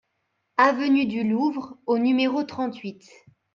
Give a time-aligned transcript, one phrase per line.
[0.57, 3.07] Avenue du Louvre au numéro trente-huit